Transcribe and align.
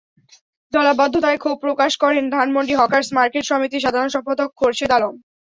জলাবদ্ধতায় 0.73 1.39
ক্ষোভ 1.39 1.57
প্রকাশ 1.65 1.91
করেন 2.03 2.23
ধানমন্ডি 2.35 2.73
হকার্স 2.77 3.07
মার্কেট 3.17 3.43
সমিতির 3.47 3.83
সাধারণ 3.85 4.09
সম্পাদক 4.15 4.49
খোরশেদ 4.59 4.91
আলম। 4.97 5.13